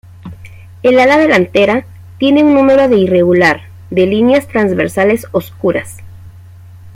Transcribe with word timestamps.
El 0.81 0.97
ala 0.99 1.19
delantera 1.19 1.85
tiene 2.17 2.43
un 2.43 2.55
número 2.55 2.89
de 2.89 2.95
irregular, 2.95 3.61
de 3.91 4.07
líneas 4.07 4.47
transversales 4.47 5.27
oscuras. 5.31 5.97